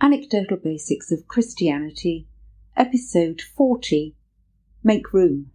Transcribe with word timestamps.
Anecdotal 0.00 0.56
Basics 0.56 1.12
of 1.12 1.28
Christianity, 1.28 2.26
Episode 2.76 3.40
40 3.40 4.16
Make 4.82 5.12
Room. 5.12 5.52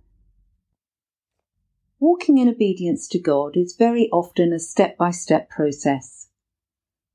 Walking 1.99 2.38
in 2.38 2.47
obedience 2.47 3.07
to 3.10 3.20
God 3.20 3.57
is 3.57 3.75
very 3.78 4.10
often 4.12 4.54
a 4.54 4.60
step 4.60 4.97
by 4.97 5.12
step 5.12 5.49
process. 5.49 6.29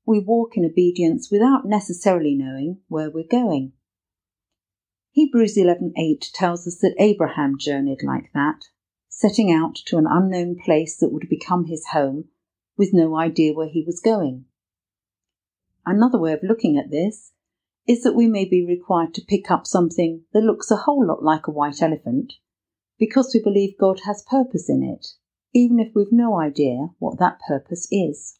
We 0.05 0.19
walk 0.19 0.55
in 0.55 0.65
obedience 0.65 1.29
without 1.31 1.65
necessarily 1.65 2.35
knowing 2.35 2.81
where 2.87 3.09
we're 3.09 3.23
going. 3.29 3.73
Hebrews 5.11 5.57
11:8 5.57 6.31
tells 6.31 6.67
us 6.67 6.77
that 6.81 6.95
Abraham 6.99 7.57
journeyed 7.57 8.03
like 8.03 8.31
that, 8.33 8.65
setting 9.09 9.51
out 9.51 9.75
to 9.87 9.97
an 9.97 10.05
unknown 10.07 10.57
place 10.63 10.95
that 10.97 11.11
would 11.11 11.27
become 11.27 11.65
his 11.65 11.87
home 11.87 12.29
with 12.77 12.93
no 12.93 13.15
idea 13.15 13.51
where 13.51 13.67
he 13.67 13.83
was 13.83 13.99
going. 13.99 14.45
Another 15.85 16.19
way 16.19 16.33
of 16.33 16.43
looking 16.43 16.77
at 16.77 16.89
this 16.89 17.31
is 17.87 18.01
that 18.03 18.15
we 18.15 18.27
may 18.27 18.45
be 18.45 18.65
required 18.65 19.13
to 19.13 19.25
pick 19.27 19.51
up 19.51 19.67
something 19.67 20.23
that 20.33 20.43
looks 20.43 20.71
a 20.71 20.77
whole 20.77 21.05
lot 21.05 21.23
like 21.23 21.47
a 21.47 21.51
white 21.51 21.81
elephant 21.81 22.33
because 22.97 23.31
we 23.33 23.41
believe 23.43 23.77
God 23.79 24.01
has 24.05 24.25
purpose 24.29 24.69
in 24.69 24.81
it, 24.81 25.05
even 25.53 25.79
if 25.79 25.93
we've 25.93 26.11
no 26.11 26.39
idea 26.39 26.89
what 26.97 27.19
that 27.19 27.39
purpose 27.47 27.87
is. 27.91 28.39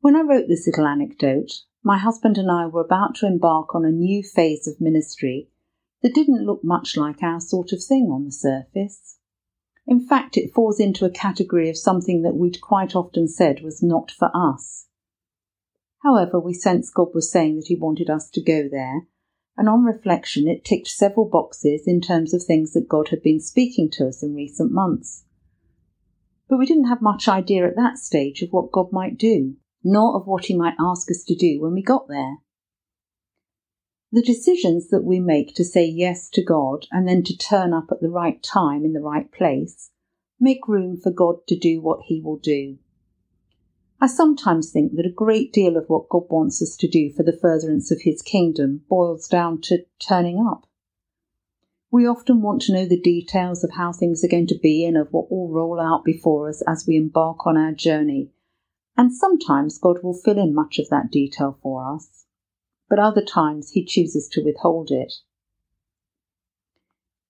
When 0.00 0.16
I 0.16 0.22
wrote 0.22 0.48
this 0.48 0.66
little 0.66 0.86
anecdote, 0.86 1.52
my 1.84 1.98
husband 1.98 2.38
and 2.38 2.50
I 2.50 2.66
were 2.66 2.84
about 2.84 3.14
to 3.16 3.26
embark 3.26 3.74
on 3.74 3.84
a 3.84 3.92
new 3.92 4.22
phase 4.22 4.66
of 4.66 4.80
ministry 4.80 5.48
that 6.02 6.14
didn't 6.14 6.44
look 6.44 6.64
much 6.64 6.96
like 6.96 7.22
our 7.22 7.40
sort 7.40 7.72
of 7.72 7.84
thing 7.84 8.10
on 8.12 8.24
the 8.24 8.32
surface. 8.32 9.18
In 9.86 10.00
fact, 10.00 10.36
it 10.36 10.52
falls 10.52 10.80
into 10.80 11.04
a 11.04 11.10
category 11.10 11.68
of 11.68 11.76
something 11.76 12.22
that 12.22 12.34
we'd 12.34 12.60
quite 12.60 12.96
often 12.96 13.28
said 13.28 13.62
was 13.62 13.82
not 13.82 14.10
for 14.10 14.30
us. 14.34 14.88
However, 16.02 16.40
we 16.40 16.52
sensed 16.52 16.94
God 16.94 17.14
was 17.14 17.30
saying 17.30 17.56
that 17.56 17.68
He 17.68 17.76
wanted 17.76 18.10
us 18.10 18.28
to 18.30 18.42
go 18.42 18.68
there, 18.68 19.06
and 19.56 19.68
on 19.68 19.84
reflection, 19.84 20.48
it 20.48 20.64
ticked 20.64 20.88
several 20.88 21.28
boxes 21.28 21.86
in 21.86 22.00
terms 22.00 22.34
of 22.34 22.42
things 22.42 22.72
that 22.72 22.88
God 22.88 23.08
had 23.08 23.22
been 23.22 23.40
speaking 23.40 23.88
to 23.92 24.08
us 24.08 24.22
in 24.22 24.34
recent 24.34 24.72
months. 24.72 25.24
But 26.48 26.58
we 26.58 26.66
didn't 26.66 26.88
have 26.88 27.02
much 27.02 27.28
idea 27.28 27.66
at 27.66 27.76
that 27.76 27.98
stage 27.98 28.42
of 28.42 28.50
what 28.50 28.72
God 28.72 28.92
might 28.92 29.16
do, 29.16 29.56
nor 29.84 30.16
of 30.16 30.26
what 30.26 30.46
He 30.46 30.56
might 30.56 30.74
ask 30.80 31.10
us 31.10 31.22
to 31.24 31.36
do 31.36 31.60
when 31.60 31.72
we 31.72 31.82
got 31.82 32.08
there. 32.08 32.38
The 34.10 34.22
decisions 34.22 34.88
that 34.88 35.04
we 35.04 35.20
make 35.20 35.54
to 35.54 35.64
say 35.64 35.86
yes 35.86 36.28
to 36.30 36.42
God 36.42 36.86
and 36.90 37.08
then 37.08 37.22
to 37.22 37.36
turn 37.36 37.72
up 37.72 37.86
at 37.90 38.00
the 38.00 38.10
right 38.10 38.42
time 38.42 38.84
in 38.84 38.92
the 38.92 39.00
right 39.00 39.30
place 39.30 39.90
make 40.40 40.66
room 40.68 40.98
for 41.00 41.12
God 41.12 41.46
to 41.46 41.56
do 41.56 41.80
what 41.80 42.00
He 42.06 42.20
will 42.20 42.38
do. 42.38 42.78
I 44.02 44.06
sometimes 44.06 44.72
think 44.72 44.96
that 44.96 45.06
a 45.06 45.12
great 45.12 45.52
deal 45.52 45.76
of 45.76 45.88
what 45.88 46.08
God 46.08 46.24
wants 46.28 46.60
us 46.60 46.76
to 46.78 46.88
do 46.88 47.12
for 47.12 47.22
the 47.22 47.38
furtherance 47.40 47.92
of 47.92 48.00
His 48.00 48.20
kingdom 48.20 48.82
boils 48.88 49.28
down 49.28 49.60
to 49.60 49.84
turning 50.04 50.44
up. 50.44 50.66
We 51.92 52.04
often 52.04 52.42
want 52.42 52.62
to 52.62 52.72
know 52.72 52.84
the 52.84 53.00
details 53.00 53.62
of 53.62 53.74
how 53.74 53.92
things 53.92 54.24
are 54.24 54.28
going 54.28 54.48
to 54.48 54.58
be 54.58 54.84
and 54.84 54.96
of 54.96 55.12
what 55.12 55.30
will 55.30 55.52
roll 55.52 55.78
out 55.78 56.02
before 56.04 56.48
us 56.48 56.64
as 56.66 56.84
we 56.84 56.96
embark 56.96 57.46
on 57.46 57.56
our 57.56 57.70
journey, 57.70 58.32
and 58.96 59.14
sometimes 59.14 59.78
God 59.78 60.02
will 60.02 60.14
fill 60.14 60.36
in 60.36 60.52
much 60.52 60.80
of 60.80 60.88
that 60.88 61.12
detail 61.12 61.56
for 61.62 61.94
us, 61.94 62.26
but 62.90 62.98
other 62.98 63.22
times 63.22 63.70
He 63.70 63.84
chooses 63.84 64.28
to 64.32 64.42
withhold 64.42 64.90
it. 64.90 65.12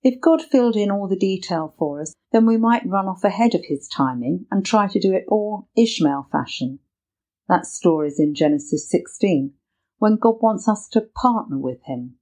If 0.05 0.21
God 0.21 0.43
filled 0.43 0.75
in 0.75 0.91
all 0.91 1.07
the 1.07 1.17
detail 1.17 1.75
for 1.79 2.01
us, 2.01 2.13
then 2.33 2.45
we 2.45 2.57
might 2.57 2.85
run 2.89 3.07
off 3.07 3.23
ahead 3.23 3.55
of 3.55 3.67
his 3.67 3.87
timing 3.87 4.47
and 4.51 4.65
try 4.65 4.89
to 4.89 4.99
do 4.99 5.13
it 5.13 5.25
all 5.29 5.69
Ishmael 5.77 6.27
fashion. 6.33 6.81
That 7.49 7.67
story 7.67 8.09
is 8.09 8.19
in 8.19 8.35
Genesis 8.35 8.91
16, 8.91 9.53
when 9.99 10.17
God 10.17 10.37
wants 10.41 10.69
us 10.69 10.89
to 10.89 11.03
partner 11.03 11.59
with 11.59 11.83
him. 11.85 12.17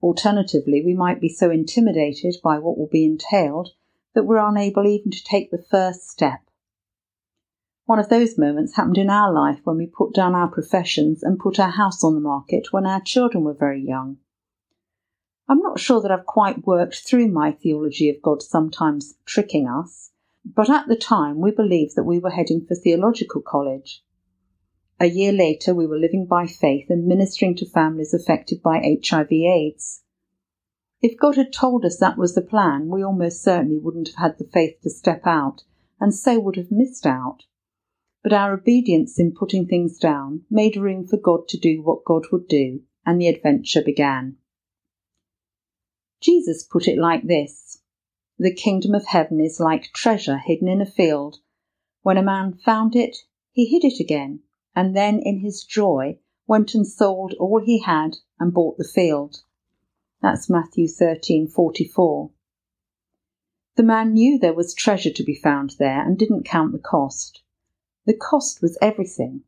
Alternatively, 0.00 0.82
we 0.84 0.94
might 0.94 1.20
be 1.20 1.28
so 1.28 1.50
intimidated 1.50 2.36
by 2.42 2.58
what 2.58 2.78
will 2.78 2.88
be 2.88 3.04
entailed 3.04 3.70
that 4.14 4.24
we're 4.24 4.36
unable 4.36 4.86
even 4.86 5.10
to 5.10 5.24
take 5.24 5.50
the 5.50 5.64
first 5.70 6.08
step. 6.08 6.40
One 7.86 7.98
of 7.98 8.10
those 8.10 8.38
moments 8.38 8.76
happened 8.76 8.98
in 8.98 9.10
our 9.10 9.32
life 9.32 9.60
when 9.64 9.76
we 9.76 9.86
put 9.86 10.14
down 10.14 10.36
our 10.36 10.48
professions 10.48 11.22
and 11.22 11.38
put 11.38 11.58
our 11.58 11.70
house 11.70 12.04
on 12.04 12.14
the 12.14 12.20
market 12.20 12.68
when 12.72 12.86
our 12.86 13.00
children 13.00 13.42
were 13.42 13.54
very 13.54 13.84
young. 13.84 14.18
I'm 15.52 15.60
not 15.60 15.78
sure 15.78 16.00
that 16.00 16.10
I've 16.10 16.24
quite 16.24 16.66
worked 16.66 17.06
through 17.06 17.28
my 17.28 17.52
theology 17.52 18.08
of 18.08 18.22
God 18.22 18.40
sometimes 18.40 19.18
tricking 19.26 19.68
us, 19.68 20.10
but 20.46 20.70
at 20.70 20.88
the 20.88 20.96
time 20.96 21.42
we 21.42 21.50
believed 21.50 21.94
that 21.94 22.04
we 22.04 22.18
were 22.18 22.30
heading 22.30 22.64
for 22.64 22.74
theological 22.74 23.42
college. 23.42 24.02
A 24.98 25.04
year 25.04 25.30
later, 25.30 25.74
we 25.74 25.86
were 25.86 25.98
living 25.98 26.24
by 26.24 26.46
faith 26.46 26.86
and 26.88 27.06
ministering 27.06 27.54
to 27.56 27.68
families 27.68 28.14
affected 28.14 28.62
by 28.62 28.78
HIV/AIDS. 28.78 30.02
If 31.02 31.18
God 31.18 31.36
had 31.36 31.52
told 31.52 31.84
us 31.84 31.98
that 31.98 32.16
was 32.16 32.34
the 32.34 32.40
plan, 32.40 32.88
we 32.88 33.04
almost 33.04 33.42
certainly 33.42 33.78
wouldn't 33.78 34.08
have 34.08 34.30
had 34.30 34.38
the 34.38 34.50
faith 34.50 34.80
to 34.84 34.88
step 34.88 35.26
out, 35.26 35.64
and 36.00 36.14
so 36.14 36.40
would 36.40 36.56
have 36.56 36.72
missed 36.72 37.04
out. 37.04 37.42
But 38.22 38.32
our 38.32 38.54
obedience 38.54 39.20
in 39.20 39.34
putting 39.34 39.66
things 39.66 39.98
down 39.98 40.46
made 40.48 40.78
room 40.78 41.06
for 41.06 41.18
God 41.18 41.46
to 41.48 41.58
do 41.58 41.82
what 41.82 42.06
God 42.06 42.28
would 42.32 42.48
do, 42.48 42.80
and 43.04 43.20
the 43.20 43.28
adventure 43.28 43.82
began. 43.82 44.38
Jesus 46.22 46.62
put 46.62 46.86
it 46.86 46.98
like 46.98 47.26
this 47.26 47.82
The 48.38 48.54
kingdom 48.54 48.94
of 48.94 49.06
heaven 49.06 49.40
is 49.40 49.58
like 49.58 49.92
treasure 49.92 50.38
hidden 50.38 50.68
in 50.68 50.80
a 50.80 50.86
field. 50.86 51.40
When 52.02 52.16
a 52.16 52.22
man 52.22 52.54
found 52.64 52.94
it, 52.94 53.16
he 53.50 53.66
hid 53.66 53.84
it 53.84 53.98
again, 53.98 54.40
and 54.74 54.96
then 54.96 55.18
in 55.18 55.40
his 55.40 55.64
joy 55.64 56.20
went 56.46 56.74
and 56.74 56.86
sold 56.86 57.34
all 57.40 57.60
he 57.60 57.80
had 57.80 58.18
and 58.38 58.54
bought 58.54 58.78
the 58.78 58.84
field. 58.84 59.42
That's 60.20 60.48
Matthew 60.48 60.86
13:44. 60.86 62.30
The 63.74 63.82
man 63.82 64.12
knew 64.12 64.38
there 64.38 64.54
was 64.54 64.74
treasure 64.74 65.12
to 65.12 65.24
be 65.24 65.34
found 65.34 65.70
there 65.80 66.06
and 66.06 66.16
didn't 66.16 66.44
count 66.44 66.70
the 66.70 66.78
cost. 66.78 67.42
The 68.04 68.14
cost 68.14 68.62
was 68.62 68.78
everything, 68.80 69.42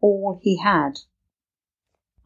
all 0.00 0.38
he 0.40 0.58
had. 0.58 1.00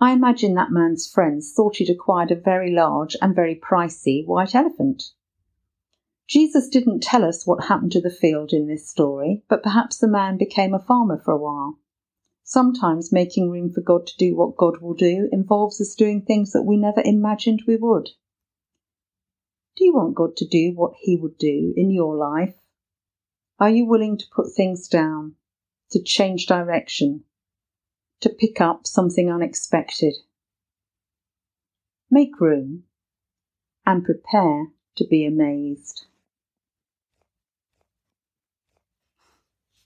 I 0.01 0.13
imagine 0.13 0.55
that 0.55 0.73
man's 0.73 1.09
friends 1.09 1.53
thought 1.53 1.77
he'd 1.77 1.89
acquired 1.89 2.31
a 2.31 2.37
very 2.37 2.73
large 2.73 3.17
and 3.23 3.35
very 3.35 3.55
pricey 3.55 4.27
white 4.27 4.55
elephant. 4.55 5.13
Jesus 6.27 6.69
didn't 6.69 7.03
tell 7.03 7.25
us 7.25 7.47
what 7.47 7.65
happened 7.65 7.93
to 7.93 8.01
the 8.01 8.11
field 8.11 8.53
in 8.53 8.67
this 8.67 8.89
story, 8.89 9.45
but 9.49 9.63
perhaps 9.63 9.99
the 9.99 10.09
man 10.09 10.37
became 10.37 10.75
a 10.75 10.79
farmer 10.79 11.19
for 11.19 11.33
a 11.33 11.39
while. 11.39 11.79
Sometimes 12.43 13.13
making 13.13 13.51
room 13.51 13.73
for 13.73 13.81
God 13.81 14.07
to 14.07 14.17
do 14.17 14.35
what 14.37 14.57
God 14.57 14.79
will 14.79 14.95
do 14.95 15.29
involves 15.33 15.81
us 15.81 15.95
doing 15.95 16.23
things 16.23 16.53
that 16.53 16.65
we 16.65 16.77
never 16.77 17.03
imagined 17.05 17.63
we 17.67 17.77
would. 17.77 18.11
Do 19.77 19.85
you 19.85 19.95
want 19.95 20.15
God 20.15 20.37
to 20.37 20.47
do 20.47 20.73
what 20.75 20.95
He 20.99 21.17
would 21.17 21.39
do 21.39 21.73
in 21.77 21.91
your 21.91 22.17
life? 22.17 22.55
Are 23.59 23.71
you 23.71 23.87
willing 23.87 24.19
to 24.19 24.27
put 24.35 24.53
things 24.53 24.89
down, 24.89 25.37
to 25.91 26.03
change 26.03 26.47
direction, 26.47 27.25
to 28.25 28.31
pick 28.31 28.59
up 28.59 28.87
something 28.87 29.31
unexpected. 29.31 30.15
Make 32.11 32.41
room 32.41 32.85
and 33.85 34.03
prepare 34.03 34.69
to 34.97 35.07
be 35.07 35.27
amazed. 35.27 36.07